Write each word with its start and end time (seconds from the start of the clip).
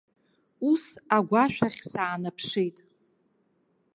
Ус 0.69 0.83
агәашәахь 1.15 1.79
саанаԥшит. 1.89 2.77